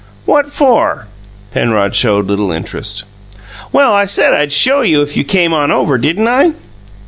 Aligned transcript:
"What 0.25 0.47
for?" 0.49 1.05
Penrod 1.51 1.93
showed 1.95 2.25
little 2.25 2.51
interest. 2.51 3.03
"Well, 3.71 3.93
I 3.93 4.05
said 4.05 4.33
I'd 4.33 4.51
show 4.51 4.81
you 4.81 5.03
if 5.03 5.15
you 5.15 5.23
came 5.23 5.53
on 5.53 5.69
over, 5.71 5.99
didn't 5.99 6.27
I?" 6.27 6.53